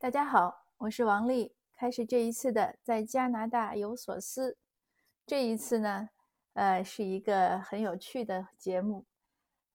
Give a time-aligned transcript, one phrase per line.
[0.00, 1.56] 大家好，我是王丽。
[1.74, 4.56] 开始这一次的在加拿大有所思。
[5.26, 6.10] 这一次呢，
[6.52, 9.06] 呃，是一个很有趣的节目。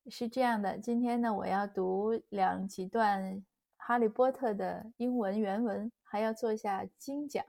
[0.08, 3.36] 是这样的，今天呢，我要读两几段
[3.76, 7.44] 《哈利波特》的英文原文，还要做一下精讲。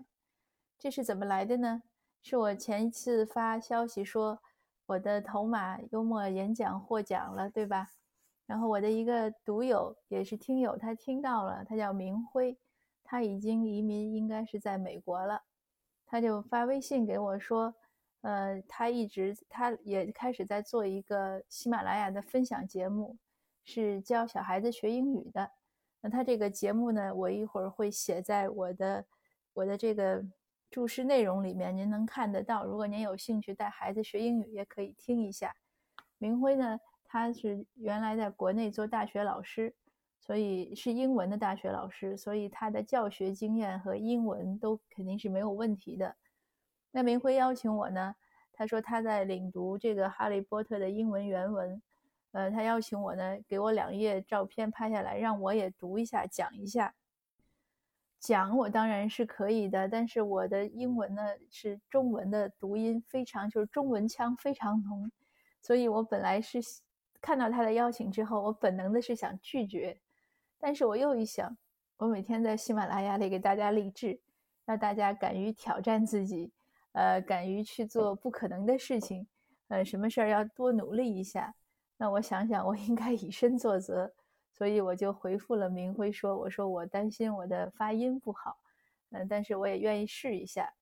[0.76, 1.84] 这是怎么来的呢？
[2.24, 4.42] 是我前一次发消息说
[4.86, 7.90] 我的头马幽默演讲获奖了，对吧？
[8.46, 12.58] 然后我的一个读友也是听友，他听到了，他叫明辉，
[13.02, 15.42] 他已经移民，应该是在美国了。
[16.06, 17.74] 他就发微信给我说，
[18.20, 23.16] 呃，他一直他也开始在做一个喜马拉雅的分享节目，
[23.64, 25.50] 是教小孩子学英语的。
[26.02, 29.06] 那他这个节目呢，我一会儿会写在我的
[29.54, 30.22] 我的这个
[30.70, 32.66] 注释内容里面，您能看得到。
[32.66, 35.56] 如果您有兴趣带孩子学英语，也可以听一下。
[36.18, 36.78] 明辉呢？
[37.14, 39.72] 他是原来在国内做大学老师，
[40.18, 46.16] 所以是英文的大学老师，所以他的教学经验和英文都肯定是没有问题的。
[46.90, 48.16] 那明辉邀请我呢，
[48.52, 51.80] 他说他在领读这个《哈利波特》的英文原文，
[52.32, 56.96] 呃，他邀请我呢，给我两页照片拍下来，让我也读一下，讲一下。
[58.18, 65.12] 讲我当然是可以的，但是我的英文呢是中文的读音非常，就是中文腔非常浓，
[65.62, 66.58] 所以我本来是。
[67.24, 69.98] 看到他的邀请之后，我本能的是想拒绝，
[70.58, 71.56] 但是我又一想，
[71.96, 74.20] 我每天在喜马拉雅里给大家励志，
[74.66, 76.52] 让大家敢于挑战自己，
[76.92, 79.26] 呃，敢于去做不可能的事情，
[79.68, 81.54] 呃，什么事儿要多努力一下。
[81.96, 84.12] 那我想想，我应该以身作则，
[84.52, 88.58] 所以我就回复了明辉说：“我说我担心我的发音不好，
[89.12, 90.74] 嗯，但是我也愿意试一下。”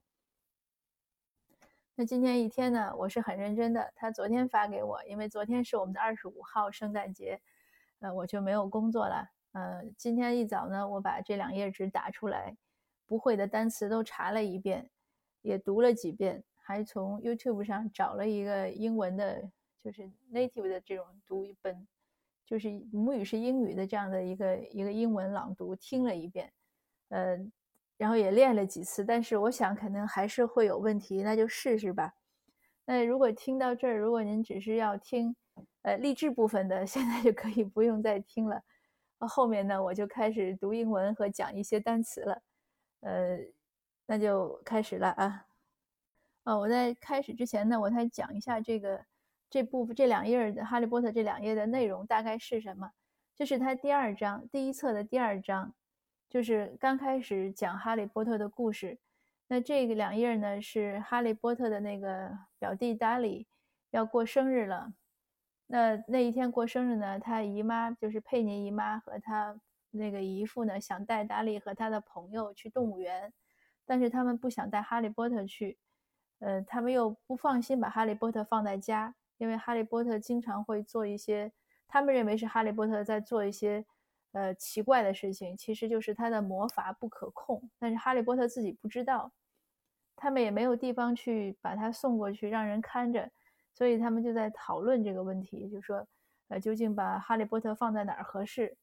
[1.94, 3.92] 那今天一天呢，我是很认真的。
[3.94, 7.38] 他昨天发给我，因为昨天是我们的二十五号圣诞节，
[8.00, 9.28] 呃，我就没有工作了。
[9.52, 12.56] 呃，今天一早呢，我把这两页纸打出来，
[13.06, 14.88] 不会的单词都查了一遍，
[15.42, 19.50] 也读了几遍，还从 YouTube 上找了一个英文的，
[19.84, 21.86] 就是 native 的这种读本，
[22.46, 26.50] 就是母语是英语的这样的一个一个英文朗读，听了一遍，
[27.10, 27.38] 呃。
[28.02, 32.12] 然后也练了几次，但是我想可能还是会有问题，那就试试吧。
[32.84, 35.36] 那如果听到这儿，如果您只是要听，
[35.82, 38.60] 呃，励志部分的， 现在就可以不用再听了。
[39.20, 42.42] 后面呢，我就开始读英文和讲一些单词了。
[43.02, 43.38] 呃，
[44.04, 45.46] 那就开始了啊。
[46.42, 49.00] 哦，我在开始之前呢，我再讲一下这个
[49.48, 52.90] 这部分这两页的《哈利波特》这两页的内容大概是什么。
[53.36, 55.72] 这是它第二章第一册的第二章。
[56.32, 58.98] 就是刚开始讲哈利波特的故事，
[59.48, 63.46] 那这个两页呢是哈利波特的那个表弟达里
[63.90, 64.94] 要过生日了。
[65.66, 69.60] 那那一天过生日呢，他姨妈就是佩妮姨妈和他
[69.90, 73.30] 那个姨父呢想带达里和他的朋友去动物园，
[73.84, 75.76] 但是他们不想带哈利波特去，
[76.38, 81.52] 呃，他们又不放心把哈利波特放在家，因为哈利波特经常会做一些，
[81.86, 83.84] 他们认为是哈利波特在做一些。
[84.32, 89.30] 呃，奇怪的事情其实就是他的魔法不可控，但是哈利波特自己不知道，
[90.16, 93.30] 他们也没有地方去把他送过去让人看着，
[93.74, 96.06] 所以他们就在讨论这个问题，就说，
[96.48, 98.76] 呃，究竟把哈利波特放在哪儿合适？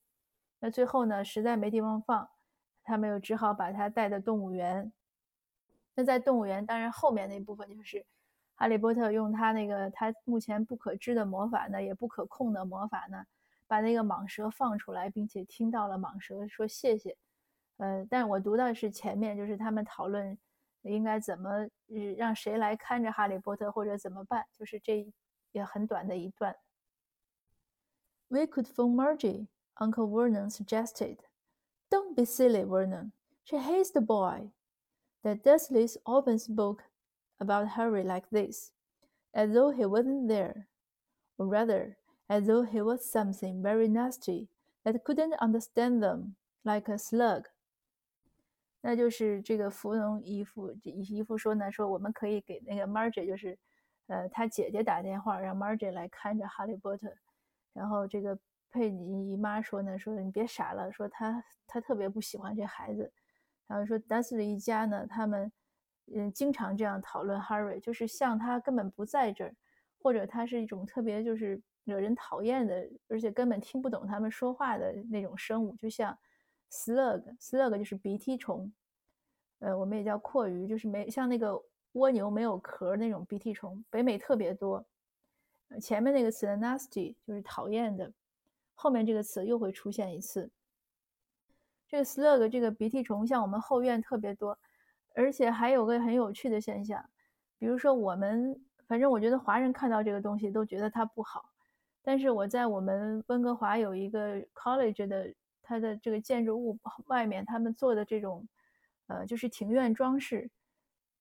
[0.59, 2.29] 那最后呢，实在没地方放，
[2.83, 4.91] 他们又只好把他带到动物园。
[5.95, 8.05] 那在动物园，当然后面那部分就是
[8.55, 13.25] 哈利波特用他那个他目前不可知的魔法呢，也不可控的魔法呢。
[13.68, 17.16] 把那个蟒蛇放出来，并且听到了蟒蛇说谢谢，
[17.78, 20.38] 呃，但我读到是前面，就是他们讨论
[20.82, 21.68] 应该怎么
[22.16, 25.10] 让谁来看着哈利波特或者怎么办，就是这
[25.52, 26.54] 也很短的一段。
[28.28, 31.18] We could phone Margie, Uncle Vernon suggested.
[31.90, 33.12] Don't be silly, Vernon.
[33.44, 34.50] She hates the boy.
[35.22, 36.82] The Dursleys often spoke
[37.38, 38.72] about Harry like this,
[39.32, 40.66] as though he wasn't there,
[41.38, 41.96] or rather
[42.29, 44.47] as though he was something very nasty
[44.83, 47.45] that couldn't understand them, like a slug。
[48.81, 53.57] 那就是这个芙蓉姨父姨父说呢，说我们可以给那个 Margie，就是
[54.07, 57.11] 呃他姐姐打电话，让 Margie 来看着哈利波特。
[57.73, 58.37] 然后这个
[58.69, 63.11] 佩妮姨妈说呢，说你别傻了，说他他特别不喜欢这孩子。
[63.65, 65.51] 然后说达斯利一家呢，他们
[66.15, 69.55] 嗯经常这样讨论 Harry，就是像他根本不在这儿，
[70.01, 71.59] 或者他是一种特别就是。
[71.89, 76.17] 惹人讨厌的，而且根本听不懂他们说话的那种生物，就像
[76.71, 78.71] slug，slug 就是鼻涕虫，
[79.59, 81.61] 呃，我们也叫阔鱼，就是没像那个
[81.93, 84.85] 蜗牛没有壳那种鼻涕虫，北美特别多。
[85.81, 88.11] 前面那个词 nasty 就是讨厌的，
[88.73, 90.49] 后面这个词又会出现一次。
[91.87, 94.57] 这个 slug 这个鼻涕虫，像我们后院特别多，
[95.15, 97.03] 而且还有个很有趣的现象，
[97.57, 101.48] 比如说我们，反正我觉得华人看到这个东西都觉得它不好，
[102.01, 108.47] 但是我在我们温哥华有一个 college 的，它的这个建筑物外面，他们做的这种，
[109.07, 110.49] 呃，就是庭院装饰，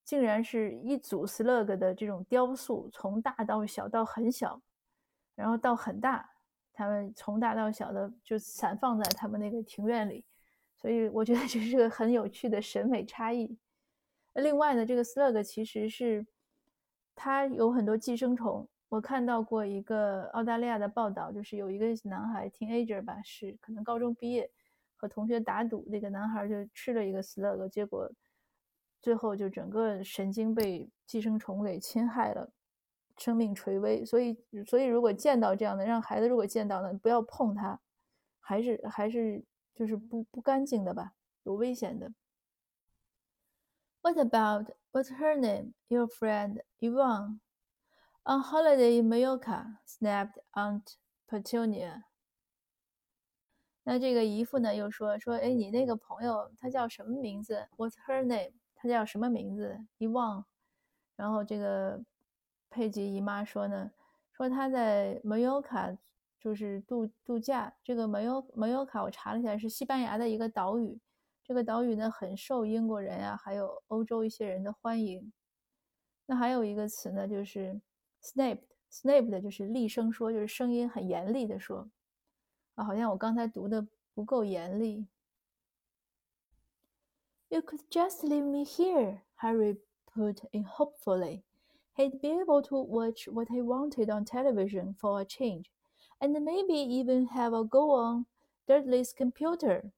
[0.05, 4.61] 竟然是一组 slug 的这种雕塑，从大到小到很小，
[5.35, 6.31] 然后到很大，
[6.73, 10.25] 他们从大到小的就散放在他们那个庭院里。
[10.77, 13.59] 所以我觉得这是个很有趣的审美差异。
[14.35, 16.25] 另外呢，这个 slug 其实是
[17.17, 18.67] 它有很多寄生虫。
[18.89, 24.51] 我看到过一个澳大利亚的报道，就是有一个男孩 teenager 吧，是可能高中毕业，
[24.97, 28.11] 和同学打赌，那个男孩就吃了一个 slug，结果
[29.01, 32.51] 最后就整个神经被寄生虫给侵害了，
[33.17, 34.05] 生命垂危。
[34.05, 34.37] 所以，
[34.67, 37.81] 所以如果见到这样的，让孩子如果见到呢，不要碰它，
[38.41, 39.45] 还是还是。
[39.79, 41.13] 就是不不干净的吧，
[41.45, 42.13] 有危险的。
[44.03, 45.75] What about what's her name?
[45.87, 47.39] Your friend Yvonne
[48.29, 49.81] on holiday in Mallorca?
[49.87, 50.97] Snapped Aunt
[51.27, 52.03] Petunia.
[53.85, 58.53] 那这个姨父呢又说说，哎，你那个朋友他叫什么名字？What's her name?
[58.75, 60.45] 他叫什么名字？Yvonne。
[61.17, 62.05] 然后这个
[62.69, 63.91] 佩吉姨妈说呢，
[64.31, 65.97] 说他在 Mallorca
[66.39, 71.01] 就是度度假，这个梅尤梅尤卡，我查了一下，是西班牙的一个岛屿。
[71.43, 75.33] 这个岛屿呢，很受英国人啊，还有欧洲一些人的欢迎。
[76.27, 77.81] 那还有一个词呢，就是
[78.28, 81.90] snapped，snapped 就是厉声说，就是声音很严厉的说。
[82.76, 85.08] 啊，好像我刚才读的不够严厉。
[87.50, 89.78] You could just leave me here, Harry
[90.12, 91.44] put in hopefully.
[91.96, 95.66] He'd be able to watch what he wanted on television for a change.
[96.20, 98.26] And maybe even have a go on
[98.66, 99.92] Dudley's computer。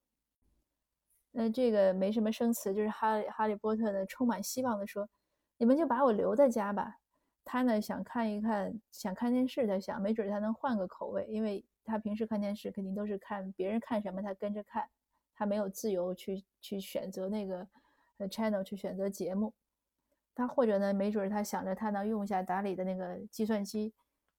[1.31, 6.97] 那这个没什么生词，就是哈利哈利波特呢，充满希望的说：“你们就把我留在家吧。”
[7.44, 14.88] 他呢想看一看，想看电视，他想，没准他能换个口味，因为他平时看电视肯定都是看别人看什么，他跟着看，
[15.34, 17.66] 他没有自由去去选择那个
[18.18, 19.52] 呃 channel 去选择节目。
[20.34, 23.92] 他或者呢，没准他想着他能用一下达里的那个计算机。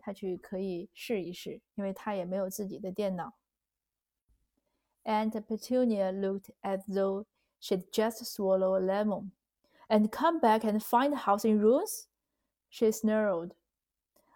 [0.03, 3.35] 他去可以试一试，因为他也没有自己的电脑。
[5.03, 7.25] Aunt Petunia looked as though
[7.59, 9.29] she'd just swallow a lemon.
[9.89, 12.07] And come back and find the house in ruins?
[12.71, 13.51] She snarled.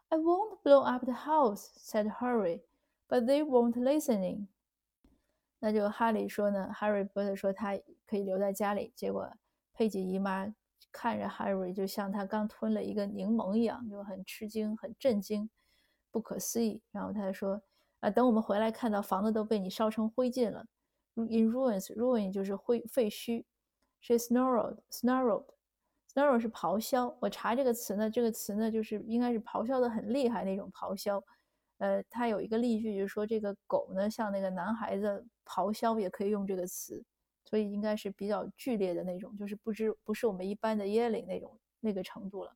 [0.10, 2.62] I won't blow up the house, said Harry,
[3.08, 4.48] but they won't listening.
[5.60, 9.32] 那就哈利说呢，Harry 波特说他可以留在家里，结果
[9.74, 10.54] 佩吉姨妈
[10.92, 15.50] 看着 Harry 就像他刚吞了一个柠檬一样，就很吃惊、很震惊、
[16.12, 16.82] 不可思议。
[16.92, 17.62] 然后他说
[18.02, 20.68] ：“啊，等我们回来，看到房子都被你烧成灰烬了。
[21.16, 23.46] In ruins, ruin 就是灰废墟。
[24.02, 25.46] She snarled, snarled,
[26.16, 27.16] snarl 是咆哮。
[27.20, 31.22] 我查这个词呢，这个词呢就是应该是咆哮的很厉害那种咆哮。
[31.78, 37.04] 呃，它有一个例句，就是说这个狗呢像那个男孩子咆哮，也可以用这个词。”
[37.48, 42.52] 所以应该是比较剧烈的那种，就是不知不是我们一般的 yelling 那种那个程度了。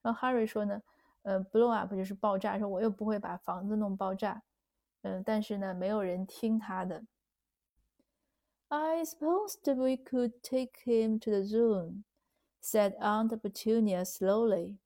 [0.00, 0.80] 然后 Harry 说呢，
[1.24, 4.42] 呃，blow up 就是爆炸，说我又不会把房子弄爆炸，
[5.02, 7.04] 嗯，但是呢，没有人听他的。
[8.68, 12.02] I suppose we could take him to the zoo,
[12.60, 14.78] said Aunt Petunia slowly,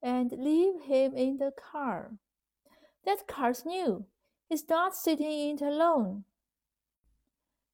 [0.00, 2.12] and leave him in the car.
[3.04, 4.06] That car's new.
[4.48, 6.24] He's not sitting in it alone.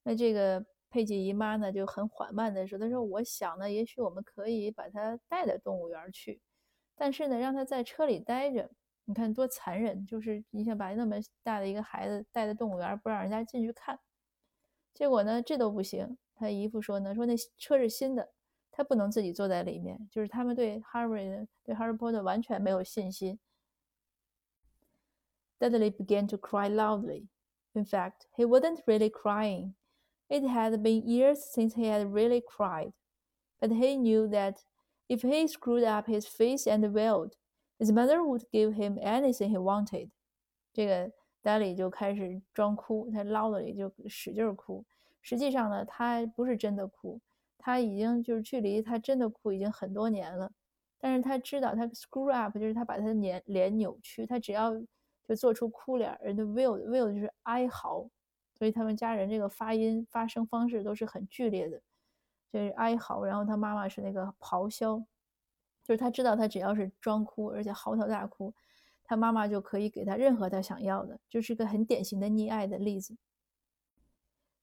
[0.02, 6.40] 那这个佩吉姨妈呢就很缓慢的说：“她说，我想呢，也许我们可以把它带到动物园去，
[6.96, 8.70] 但是呢，让他在车里待着，
[9.04, 10.04] 你看多残忍！
[10.06, 13.98] 就是你想把那么大的一个孩子带到动物园，不让人家进去看，
[14.94, 16.16] 结果呢，这都不行。
[16.34, 18.32] 他姨父说呢，说那车是新的，
[18.71, 23.39] 他不能自己坐在里面，就是他们对 Harry 对 Harry Potter 完全没有信心。”
[25.59, 27.27] Dudley began to cry loudly.
[27.73, 29.73] In fact, he wasn't really crying.
[30.27, 32.93] It had been years since he had really cried,
[33.59, 34.57] but he knew that
[35.07, 37.33] if he screwed up his face and wailed,
[37.79, 40.09] his mother would give him anything he wanted.
[40.73, 41.11] 这个
[41.41, 44.83] 达里就开始装哭，他唠叨里就使劲哭。
[45.21, 47.21] 实际上呢，他不是真的哭，
[47.60, 50.50] 他已经就是距离他真的哭已经很多年了。
[50.98, 54.72] 但是他知道他 screw up 就是他把他的脸脸扭曲，他只要
[55.26, 58.08] 就做出哭脸，人的 will wail 就是哀嚎。
[58.58, 61.80] 所以他们家人这个发音发声方式都是很剧烈的，
[62.52, 63.24] 就是哀嚎。
[63.24, 64.98] 然后他妈妈是那个咆哮，
[65.82, 68.52] 就是他知道他只要是装哭，而且嚎啕大哭，
[69.02, 73.16] 他妈妈就可以给他任何他想要的，就是个很典型的溺爱的例子。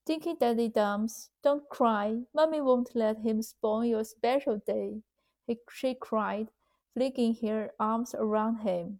[0.08, 2.24] Dinky Daddy Dums, don't cry.
[2.34, 5.02] Mommy won't let him spoil your special day.
[5.46, 6.48] He, she cried,
[6.94, 9.00] flinging her arms around him.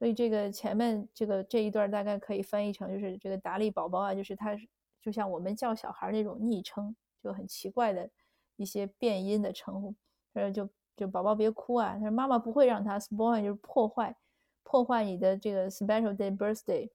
[0.00, 4.56] 所以这个前面这个这一段大概可以翻译成就是这个达利宝宝啊，就是他
[5.00, 8.10] 就像我们叫小孩那种昵称，就很奇怪的
[8.56, 9.94] 一些变音的称呼。
[10.32, 14.16] 呃，就就宝宝别哭啊，他说妈妈不会让他 spoil，就是破坏
[14.64, 16.90] 破坏你的这个 special day birthday。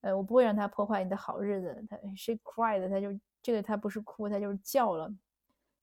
[0.00, 1.84] 呃，我不会让他破坏你的好日子。
[1.88, 3.08] 他 she cried，他就
[3.42, 5.12] 这个他不是哭，他就是叫了。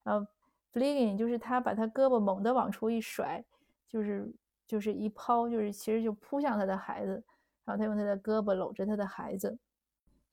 [0.03, 0.25] 然后
[0.73, 3.43] flinging 就是他把他胳膊猛地往出一甩，
[3.87, 4.31] 就是。
[4.67, 7.23] 就是一抛，就是其实就扑向他的孩子，
[7.63, 9.57] 然后他用他的胳膊搂着他的孩子，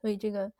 [0.00, 0.52] 所以这个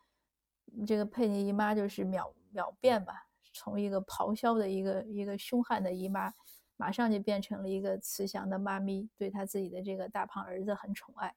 [0.87, 6.33] 这个佩妮姨妈就是秒秒变吧，从一个咆哮的一个一个凶悍的姨妈，
[6.77, 11.35] 马上就变成了一个慈祥的妈咪，对他自己的这个大胖儿子很宠爱。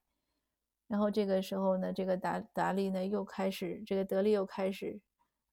[0.88, 5.00] 然后这个时候呢，这个达达利呢又开始，这个德利又开始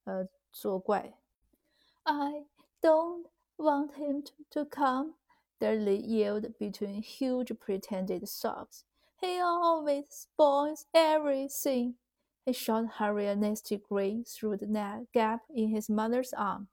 [0.03, 1.13] 呃作怪。
[2.03, 2.45] I
[2.81, 3.25] don't
[3.57, 5.13] want him to to come.
[5.59, 8.83] Dudley yelled between huge pretended sobs.
[9.19, 11.95] He always spoils everything.
[12.43, 14.65] He shot Harry a nasty grin through the
[15.13, 16.67] gap in his mother's arm.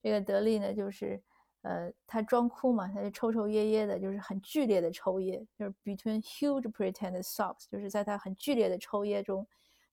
[0.00, 1.20] 这个德利呢，就是
[1.65, 9.47] 呃，他装哭嘛，他就抽抽噎噎的，就是很剧烈的抽噎，就是 between huge pretend sobs，就是在他很剧烈的抽噎中，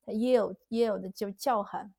[0.05, 1.91] 他 yell yell 的就叫喊，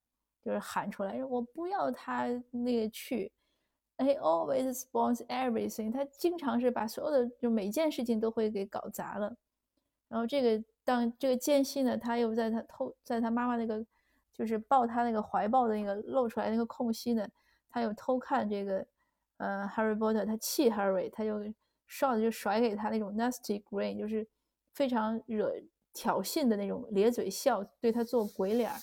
[0.44, 3.32] 就是喊出来，我不要他那个去。
[3.96, 5.92] He always spoils everything。
[5.92, 9.36] 他经常是把所有的就每件事情都会给搞砸了。
[10.08, 13.84] 然后这个当这个间隙呢，他又在他偷在他妈妈那个
[14.32, 17.28] 就是抱他那个怀抱的那个露出来那个空隙呢，
[17.70, 18.84] 他又偷看这个
[19.38, 20.24] 呃 Harry Potter。
[20.24, 21.38] 他气 Harry，他就
[21.88, 24.26] shot 就甩给他那种 nasty grin，就是
[24.74, 25.52] 非常惹
[25.92, 28.78] 挑衅的那种咧嘴笑，对他做鬼脸儿。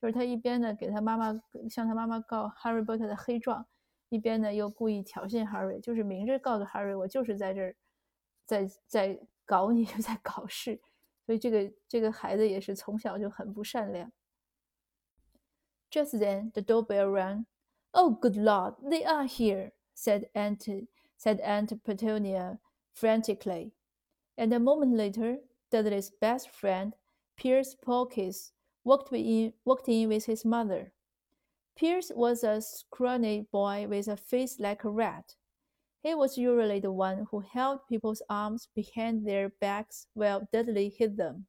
[0.00, 1.32] 就是他一边呢给他妈妈
[1.70, 3.66] 向他妈妈告 Harry Potter 的黑状。
[4.08, 7.74] 一边呢又故意挑衅 Harry，就是明着告诉 Harry，我就是在这儿，
[8.44, 10.80] 在在搞你，就在搞事。
[11.24, 14.12] 所以这个这个孩子也是从小就很不善良。
[15.90, 17.46] Just then the doorbell rang.
[17.90, 19.72] Oh, good Lord, they are here!
[19.95, 20.67] said Aunt
[21.17, 22.59] said Aunt Petunia
[22.93, 23.71] frantically.
[24.37, 25.37] And a moment later,
[25.71, 26.93] Dudley's best friend,
[27.37, 28.51] Pierce Pawkins,
[28.83, 30.91] walked in walked in with his mother.
[31.75, 35.35] Pierce was a scrawny boy with a face like a rat.
[36.03, 41.15] He was usually the one who held people's arms behind their backs while Dudley hit
[41.15, 41.45] them.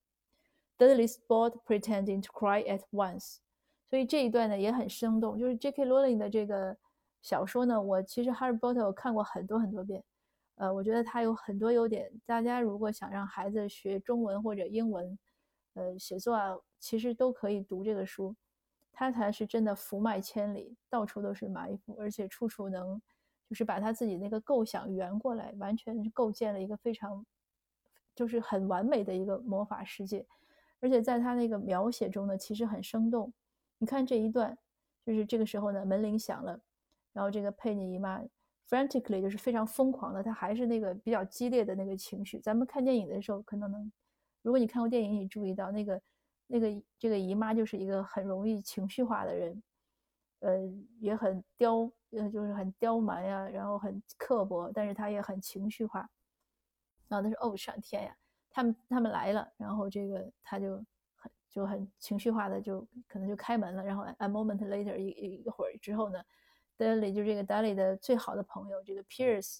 [0.78, 3.40] Dudley stopped pretending to cry at once.
[3.88, 5.84] 所以这一段呢也很生动，就是 J.K.
[5.84, 6.76] Rowling 的这个
[7.27, 10.01] 小说呢，我其实《Harry Potter》我看过很多很多遍，
[10.55, 12.09] 呃，我觉得它有很多优点。
[12.25, 15.19] 大家如果想让孩子学中文或者英文，
[15.73, 18.33] 呃，写作啊，其实都可以读这个书。
[18.93, 23.01] 他才是真的福脉千里，到处都是埋伏，而且处处能，
[23.49, 27.25] 就是把他自己那个构想圆过来，完全构建了一个非常，
[28.15, 30.25] 就是很完美的一个魔法世界。
[30.79, 33.33] 而且在他那个描写中呢，其实很生动。
[33.79, 34.57] 你看这一段，
[35.05, 36.57] 就是这个时候呢，门铃响了，
[37.17, 38.21] 然后这个佩妮姨妈
[38.69, 42.39] frantically 就是非常疯狂的，她还是那个比较激烈的那个情绪。
[42.39, 43.91] 咱们看电影的时候可能能，
[44.43, 45.99] 如果你看过电影，你注意到那个。
[46.49, 49.63] 那个这个姨妈就是一个很容易情绪化的人，
[50.39, 50.57] 呃，
[51.01, 56.09] 也很刁，呃，就是很刁蛮呀，然后很刻薄，但是她也很情绪化。
[57.09, 58.15] 然后她说：“哦，上天呀，
[58.49, 60.77] 他们他们来了。”然后这个他就
[61.17, 63.83] 很就很情绪化的就可能就开门了。
[63.83, 66.23] 然后 a moment later 一一会儿之后呢
[66.77, 69.59] ，Dudley 就这个 Dudley 的最好的朋友这个 Pierce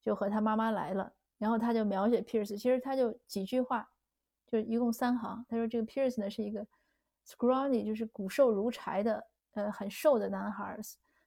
[0.00, 1.12] 就和他妈妈来了。
[1.38, 3.88] 然后他就描写 Pierce，其实他就几句话。
[4.48, 6.64] 就一共三行，他说这个 Pierce 呢是一个
[7.26, 10.78] scrawny，就是骨瘦如柴的，呃，很瘦的男孩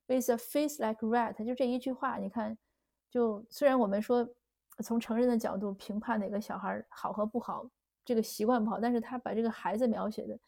[0.07, 1.45] ，with a face like rat。
[1.45, 2.57] 就这一句话，你看，
[3.09, 4.25] 就虽然我们说
[4.81, 7.69] 从成人的角度评判哪个小孩好和不好，
[8.05, 10.39] 这个习惯不好，但是他把这个孩子描写的，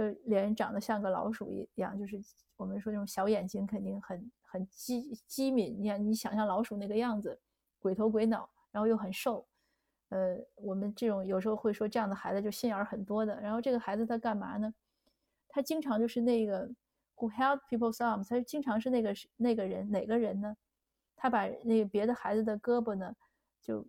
[0.00, 2.18] 就脸长得像个老鼠一样，就是
[2.56, 7.38] 我们说这种小眼睛肯定很很机机敏，你看你想象老鼠那个样子，
[7.78, 9.46] 鬼头鬼脑，然后又很瘦。
[10.08, 13.38] 呃，我们这种有时候会说这样的孩子就心眼儿很多的。
[13.42, 14.72] 然后这个孩子他干嘛呢？
[15.50, 16.66] 他经常就是那个
[17.16, 20.56] who held people's arms，他经常是那个那个人哪个人呢？
[21.14, 23.14] 他把那个别的孩子的胳膊呢，
[23.60, 23.86] 就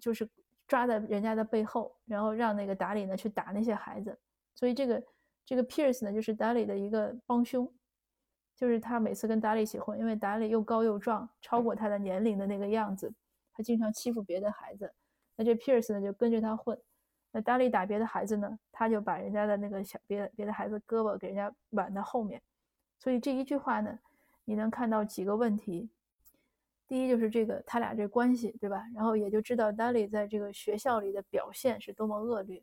[0.00, 0.28] 就是
[0.66, 4.18] 抓在人家的背后，然后让那个达里呢去打那些孩子。
[4.56, 5.02] 所以这个
[5.50, 7.68] 这个 Pierce 呢，就是达里的一个帮凶，
[8.54, 13.12] 就是他每次跟达里一起混，因为达里又高又壮，超过他的年龄的那个样子，
[13.52, 14.94] 他经常欺负别的孩子。
[15.34, 16.80] 那这 Pierce 呢就跟着他混，
[17.32, 22.40] 那 Dolly 打别的孩子呢，他就把人家的那个小别别的孩子胳膊给人家挽到后面。
[23.00, 23.98] 所以这一句话呢，
[24.44, 25.90] 你能看到几个问题。
[26.86, 28.84] 第一就是这个他俩这关系，对吧？
[28.94, 32.62] 然后也就知道 Dolly 在这个学校里的表现是多么恶劣，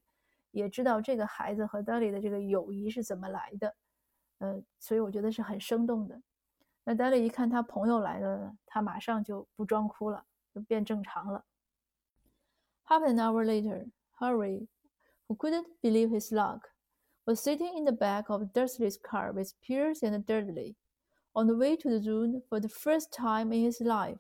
[0.51, 3.75] 也知道这个孩子和 Dolly 的这个友谊是怎么来的。
[4.39, 6.21] 呃，所以我觉得是很生动的。
[6.85, 11.45] 那 Dolly 一看他朋友来了，他马上就不装哭了，就变正常了。
[12.87, 14.67] Half an hour later, Harry,
[15.29, 16.71] who couldn't believe his luck,
[17.25, 20.75] was sitting in the back of Dursley's car with Pierce and Dudley,
[21.33, 24.19] on the way to the zoo for the first time in his life.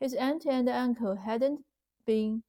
[0.00, 1.64] His aunt and uncle hadn't
[2.04, 2.42] been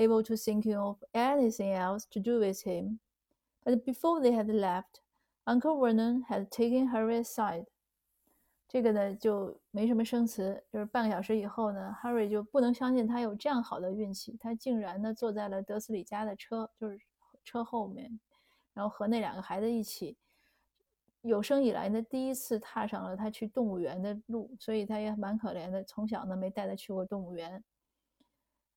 [0.00, 2.98] able to think of anything else to do with him,
[3.64, 5.00] but before they had left,
[5.44, 7.66] Uncle Vernon had taken Harry aside.
[8.66, 16.98] 这个呢就没什么生词，就是半个小时以后呢，Harry 就不能相信他有这样好的运气，他竟然呢坐在了德斯里家的车，就是
[17.44, 18.18] 车后面，
[18.72, 20.16] 然后和那两个孩子一起，
[21.22, 27.62] 有生以来呢第一次踏上了他去动物园的路，所以他也蛮可怜的，从小呢没带他去过动物园。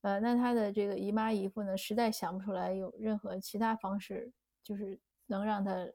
[0.03, 4.31] 呃，那他的这个姨妈姨夫呢，实在想不出来有任何其他方式，
[4.63, 5.85] 就是能让他。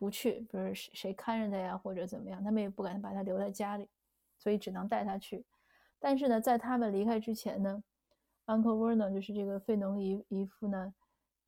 [0.00, 3.88] 不去，比如谁谁看着他呀，或者怎么样，他们也不敢把他留在家里，
[4.38, 5.44] 所以只能带他去。
[5.98, 7.82] 但是呢，在他们离开之前呢
[8.46, 10.94] ，Uncle Vernon 就是这个费农姨姨夫呢，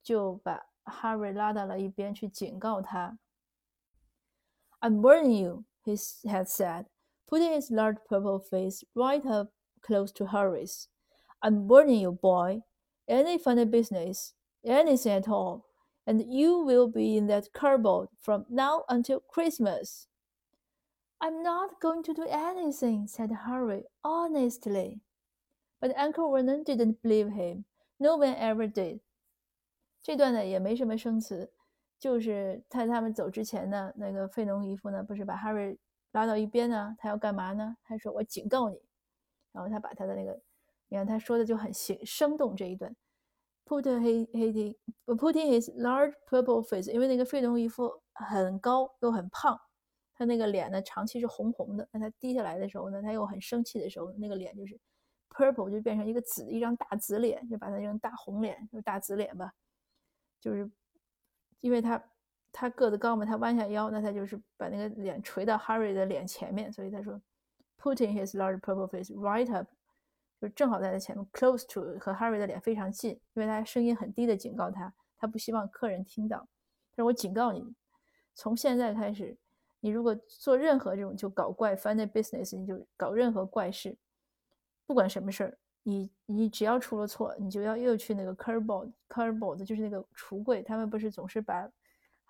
[0.02, 3.16] 就把 Harry 拉到了一边去警告他。
[4.80, 5.94] "I'm warning you," he
[6.28, 6.86] had said,
[7.28, 10.86] putting his large purple face right up close to Harry's.
[11.41, 12.63] "I'm warning you, boy.
[13.07, 15.63] Any funny business, anything at all."
[16.07, 20.07] and you will be in that cupboard from now until Christmas.
[21.19, 25.01] I'm not going to do anything, said Harry honestly.
[25.81, 27.65] But Uncle Vernon didn't believe him.
[27.99, 28.99] No one ever did.
[30.03, 31.51] 这段呢也没什么生词，
[31.99, 35.77] 就是在他们走之前呢，那个费农姨夫呢不是把 Harry
[36.11, 37.77] 拉到一边呢，他要干嘛呢？
[37.83, 38.79] 他说：“我警告你。”
[39.51, 40.39] 然后他把他的那个，
[40.90, 42.94] 你看他说的就很形生动这一段。
[43.64, 44.74] put his his
[45.06, 49.56] putting his large purple face，因为那个费农姨夫很高又很胖，
[50.12, 51.88] 他那个脸呢长期是红红的。
[51.92, 54.76] 那他低下来的时候呢，他又很生气的时候，那个脸就是
[55.28, 59.52] purple 就变成一个紫，一张大紫脸，就把他这张大红脸，就大紫脸吧。
[60.40, 60.68] 就是
[61.60, 62.02] 因为他
[62.50, 67.22] 他个子高嘛，他弯下腰，那他就是把那个脸垂到 Harry 的脸前面，所以他说
[67.78, 69.68] putting his large purple face right up。
[70.40, 76.38] 就正好在他前面，close to 和 Harry 的脸非常近，因为他声音很低的警告他，他不希望客人听到。
[76.92, 77.62] 他说：“我警告你，
[78.34, 79.36] 从现在开始，
[79.80, 83.94] 你如果做任何这种就搞怪 funny business，你就搞任何怪事，
[84.86, 90.62] 不管什么事儿，你你只要出了错，你就要又去那个 cupboard，cupboard 就是那个橱柜。
[90.62, 91.70] 他们不是总是把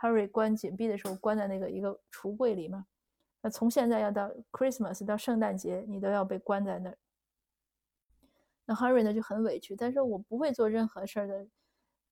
[0.01, 2.87] Harry 关紧闭的时候关在那个一个橱柜里吗？
[3.41, 6.99] 那从现在要到 Christmas 到圣诞节，你都要被关在那儿。”
[8.70, 11.48] 那 Harry 呢就很委屈，他说我不会做任何事儿的，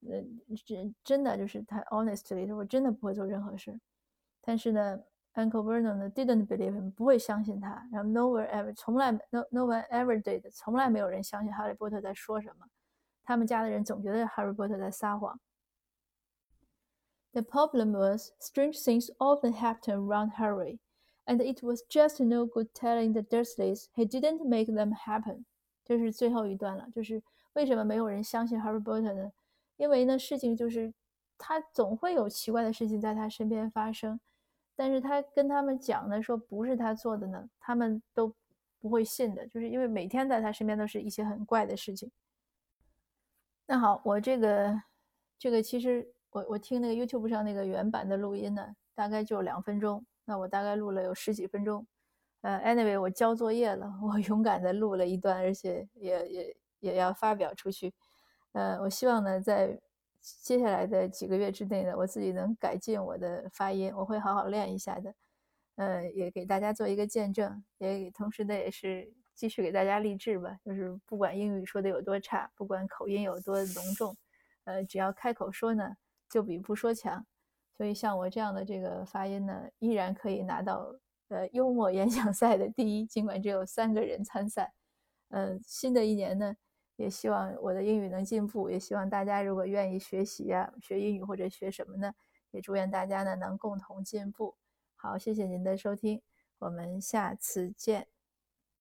[0.08, 0.24] 呃，
[0.66, 3.80] 真真的就是他 honestly 说我真的不会做任何事。
[4.42, 5.00] 但是呢，
[5.34, 7.88] Uncle Vernon 呢 didn't believe him，不会相信他。
[7.92, 12.68] 然后 no one ever 从来 no no one ever did，从来没有人相信哈利波特在说什么。
[13.24, 15.40] 他们家的人总觉得哈利波特在撒谎。
[17.32, 20.78] The problem was strange things often happened around Harry,
[21.26, 25.46] and it was just no good telling the Dursleys he didn't make them happen.
[25.89, 27.23] 这是最后一段了，就是
[27.55, 29.33] 为什么没有人相信 Harry Potter 呢？
[29.79, 30.93] 因为呢，事情就是
[31.39, 34.21] 他总会有奇怪的事情在他身边发生，
[34.77, 38.31] 但是他跟他们讲的说不是他做的呢，他们都
[38.79, 42.11] 不会信的，就是因为每天在他身边都是一些很怪的事情。
[43.67, 44.83] 那好，我这个
[45.39, 51.87] 这个其实我我听那个 YouTube 上那个原版的录音呢，大概就两分钟，那我大概录了有十几分钟。
[52.43, 57.93] 呃，anyway，我交作业了，我 勇敢的录了一段，而且也也也要发表出去。
[58.53, 59.77] 呃，我希望呢，在
[60.21, 65.15] 接下来的几个月之内呢，我自己能改进我的发音，我会好好练一下的。
[65.77, 70.57] 呃，也给大家做一个见证，也同时呢，也是继续给大家励志吧。
[70.65, 74.17] 就是不管英语说的有多差，不管口音有多隆重，
[74.65, 75.97] 呃，只要开口说呢，
[76.31, 77.27] 就比不说强。
[77.77, 80.95] 所以像我这样的这个发音呢，依然可以拿到。
[81.29, 84.73] 呃，幽默演讲赛的第一，尽管只有三个人参赛。
[85.29, 86.57] 嗯，新的一年呢，
[86.97, 92.15] 也希望我的英语能进步，也希望大家如果愿意学习啊，学英语或者学什么呢，
[92.51, 94.57] 也祝愿大家呢能共同进步。
[94.97, 96.23] 好，谢谢您的收听，
[96.59, 98.18] 我们下次见。